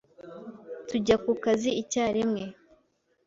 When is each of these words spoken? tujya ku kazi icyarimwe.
tujya 0.87 1.15
ku 1.23 1.31
kazi 1.43 1.69
icyarimwe. 1.81 2.43